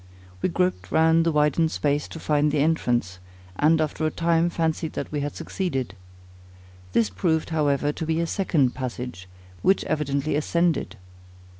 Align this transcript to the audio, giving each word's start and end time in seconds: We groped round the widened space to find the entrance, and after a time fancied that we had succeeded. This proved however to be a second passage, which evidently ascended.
We 0.41 0.49
groped 0.49 0.91
round 0.91 1.27
the 1.27 1.31
widened 1.31 1.69
space 1.69 2.07
to 2.07 2.19
find 2.19 2.51
the 2.51 2.57
entrance, 2.57 3.19
and 3.55 3.79
after 3.79 4.03
a 4.03 4.09
time 4.09 4.49
fancied 4.49 4.93
that 4.93 5.11
we 5.11 5.19
had 5.19 5.35
succeeded. 5.35 5.93
This 6.91 7.11
proved 7.11 7.51
however 7.51 7.91
to 7.91 8.05
be 8.07 8.19
a 8.19 8.25
second 8.25 8.73
passage, 8.73 9.29
which 9.61 9.83
evidently 9.83 10.35
ascended. 10.35 10.95